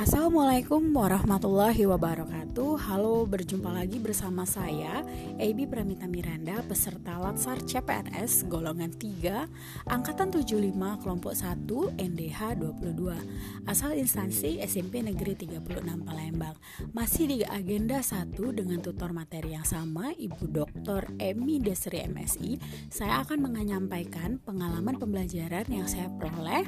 Assalamualaikum 0.00 0.96
warahmatullahi 0.96 1.84
wabarakatuh. 1.84 2.88
Halo, 2.88 3.28
berjumpa 3.28 3.68
lagi 3.68 4.00
bersama 4.00 4.48
saya 4.48 5.04
AB 5.36 5.68
Pramita 5.68 6.08
Miranda 6.08 6.64
Peserta 6.64 7.20
Latsar 7.20 7.60
CPNS 7.60 8.48
Golongan 8.48 8.96
3 8.96 9.92
Angkatan 9.92 10.32
75 10.32 10.72
Kelompok 11.04 11.36
1 11.36 12.00
NDH 12.00 12.40
22 12.80 13.68
Asal 13.68 14.00
instansi 14.00 14.64
SMP 14.64 15.04
Negeri 15.04 15.36
36 15.36 15.68
Palembang. 15.84 16.56
Masih 16.96 17.28
di 17.28 17.38
agenda 17.44 18.00
1 18.00 18.40
dengan 18.56 18.80
tutor 18.80 19.12
materi 19.12 19.52
yang 19.52 19.68
sama 19.68 20.16
Ibu 20.16 20.48
Dr. 20.48 21.12
Emi 21.20 21.60
Desri 21.60 22.00
MSI 22.08 22.56
Saya 22.88 23.20
akan 23.20 23.52
menyampaikan 23.52 24.40
pengalaman 24.48 24.96
pembelajaran 24.96 25.68
yang 25.68 25.84
saya 25.84 26.08
peroleh 26.08 26.64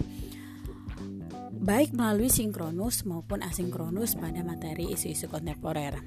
baik 1.62 1.94
melalui 1.94 2.26
sinkronus 2.26 3.06
maupun 3.06 3.38
asinkronus 3.38 4.18
pada 4.18 4.42
materi 4.42 4.90
isu-isu 4.90 5.30
kontemporer. 5.30 6.02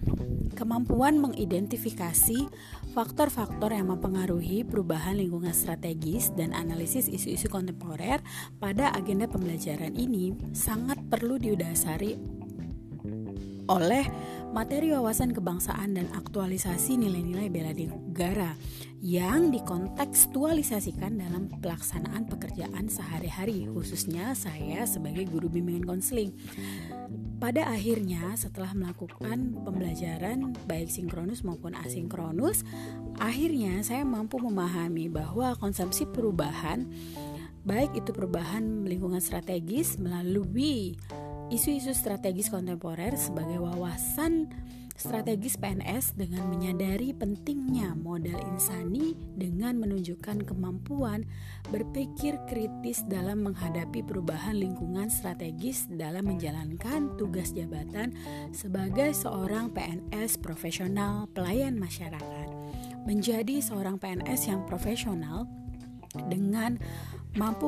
Kemampuan 0.52 1.16
mengidentifikasi 1.16 2.52
faktor-faktor 2.92 3.72
yang 3.72 3.88
mempengaruhi 3.88 4.68
perubahan 4.68 5.16
lingkungan 5.16 5.56
strategis 5.56 6.36
dan 6.36 6.52
analisis 6.52 7.08
isu-isu 7.08 7.48
kontemporer 7.48 8.20
pada 8.60 8.92
agenda 8.92 9.32
pembelajaran 9.32 9.96
ini 9.96 10.36
sangat 10.52 11.00
perlu 11.08 11.40
didasari 11.40 12.20
oleh 13.72 14.06
materi 14.52 14.94
wawasan 14.94 15.34
kebangsaan 15.34 15.98
dan 15.98 16.12
aktualisasi 16.14 17.00
nilai-nilai 17.00 17.50
bela 17.50 17.72
negara 17.72 18.54
yang 19.06 19.54
dikontekstualisasikan 19.54 21.22
dalam 21.22 21.50
pelaksanaan 21.62 22.26
pekerjaan 22.26 22.90
sehari-hari 22.90 23.70
khususnya 23.70 24.34
saya 24.34 24.86
sebagai 24.90 25.30
guru 25.30 25.46
bimbingan 25.46 25.86
konseling. 25.86 26.34
Pada 27.38 27.70
akhirnya 27.70 28.34
setelah 28.34 28.74
melakukan 28.74 29.62
pembelajaran 29.62 30.58
baik 30.66 30.90
sinkronus 30.90 31.46
maupun 31.46 31.78
asinkronus, 31.78 32.66
akhirnya 33.22 33.84
saya 33.86 34.02
mampu 34.08 34.42
memahami 34.42 35.12
bahwa 35.12 35.54
konsepsi 35.60 36.10
perubahan 36.10 36.90
baik 37.66 37.98
itu 37.98 38.14
perubahan 38.14 38.86
lingkungan 38.86 39.20
strategis 39.20 39.98
melalui 39.98 40.96
isu-isu 41.54 41.94
strategis 41.94 42.50
kontemporer 42.50 43.14
sebagai 43.14 43.62
wawasan 43.62 44.50
strategis 44.96 45.60
PNS 45.60 46.16
dengan 46.16 46.48
menyadari 46.48 47.12
pentingnya 47.12 47.92
modal 48.00 48.40
insani 48.48 49.12
dengan 49.36 49.76
menunjukkan 49.76 50.48
kemampuan 50.48 51.28
berpikir 51.68 52.40
kritis 52.48 53.04
dalam 53.04 53.44
menghadapi 53.44 54.02
perubahan 54.08 54.56
lingkungan 54.56 55.12
strategis 55.12 55.92
dalam 55.92 56.32
menjalankan 56.32 57.12
tugas 57.20 57.52
jabatan 57.52 58.16
sebagai 58.56 59.12
seorang 59.12 59.68
PNS 59.76 60.40
profesional 60.40 61.28
pelayan 61.36 61.76
masyarakat. 61.76 62.48
Menjadi 63.04 63.62
seorang 63.62 64.00
PNS 64.00 64.50
yang 64.50 64.64
profesional 64.64 65.46
dengan 66.32 66.80
mampu 67.36 67.68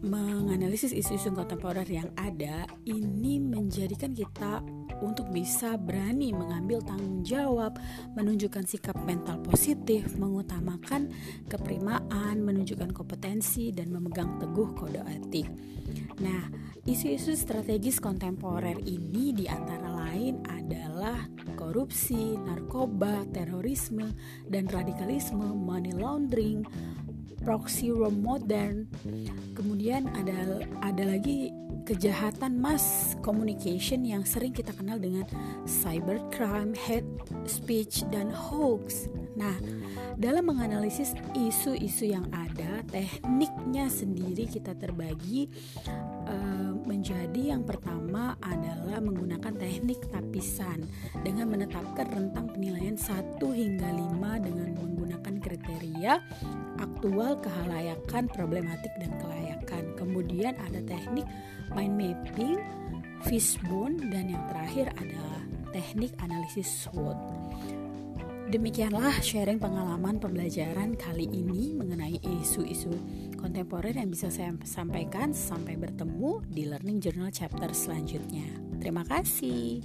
menganalisis 0.00 0.96
isu-isu 0.96 1.28
kontemporer 1.36 1.84
yang 1.84 2.08
ada 2.16 2.64
ini 2.88 3.36
menjadikan 3.36 4.16
kita 4.16 4.64
untuk 5.04 5.28
bisa 5.28 5.76
berani 5.76 6.32
mengambil 6.32 6.80
tanggung 6.80 7.20
jawab, 7.20 7.76
menunjukkan 8.16 8.64
sikap 8.64 8.96
mental 9.04 9.36
positif, 9.44 10.16
mengutamakan 10.16 11.12
keprimaan, 11.52 12.40
menunjukkan 12.40 12.96
kompetensi 12.96 13.68
dan 13.76 13.92
memegang 13.92 14.40
teguh 14.40 14.72
kode 14.72 15.04
etik. 15.04 15.44
Nah, 16.24 16.48
isu-isu 16.88 17.36
strategis 17.36 18.00
kontemporer 18.00 18.80
ini 18.80 19.36
di 19.36 19.44
antara 19.44 19.92
lain 19.92 20.40
adalah 20.48 21.28
korupsi, 21.60 22.40
narkoba, 22.40 23.28
terorisme, 23.28 24.16
dan 24.48 24.64
radikalisme, 24.64 25.52
money 25.52 25.92
laundering, 25.92 26.64
proxy 27.44 27.92
war 27.92 28.10
modern. 28.10 28.90
Kemudian 29.54 30.10
ada 30.14 30.66
ada 30.82 31.04
lagi 31.06 31.54
kejahatan 31.86 32.58
mass 32.58 33.14
communication 33.22 34.02
yang 34.02 34.26
sering 34.26 34.50
kita 34.50 34.74
kenal 34.74 34.98
dengan 34.98 35.22
cybercrime, 35.64 36.74
hate 36.74 37.06
speech 37.46 38.02
dan 38.10 38.26
hoax. 38.26 39.06
Nah, 39.38 39.54
dalam 40.18 40.50
menganalisis 40.50 41.14
isu-isu 41.36 42.10
yang 42.10 42.26
ada, 42.34 42.82
tekniknya 42.90 43.86
sendiri 43.86 44.50
kita 44.50 44.74
terbagi 44.74 45.46
uh, 46.26 46.72
menjadi 46.82 47.54
yang 47.54 47.62
pertama 47.62 48.34
adalah 48.42 48.98
menggunakan 48.98 49.54
teknik 49.54 50.08
tapisan 50.10 50.82
dengan 51.22 51.52
menetapkan 51.52 52.08
rentang 52.10 52.50
penilaian 52.50 52.96
1 52.98 53.38
hingga 53.38 53.88
5 53.92 54.45
dengan 54.45 54.45
menggunakan 54.45 54.45
kriteria 55.76 56.24
aktual 56.80 57.36
kehalayakan, 57.44 58.24
problematik 58.32 58.92
dan 58.96 59.12
kelayakan. 59.20 59.84
Kemudian 60.00 60.56
ada 60.56 60.80
teknik 60.84 61.28
mind 61.76 61.94
mapping, 62.00 62.56
fishbone 63.28 64.00
dan 64.08 64.32
yang 64.32 64.44
terakhir 64.48 64.88
adalah 64.96 65.40
teknik 65.72 66.16
analisis 66.24 66.88
SWOT. 66.88 67.16
Demikianlah 68.46 69.18
sharing 69.26 69.58
pengalaman 69.58 70.22
pembelajaran 70.22 70.94
kali 70.94 71.26
ini 71.26 71.74
mengenai 71.74 72.22
isu-isu 72.22 72.94
kontemporer 73.34 73.90
yang 73.90 74.14
bisa 74.14 74.30
saya 74.30 74.54
sampaikan. 74.62 75.34
Sampai 75.34 75.74
bertemu 75.74 76.46
di 76.46 76.70
Learning 76.70 77.02
Journal 77.02 77.34
chapter 77.34 77.74
selanjutnya. 77.74 78.46
Terima 78.78 79.02
kasih. 79.02 79.82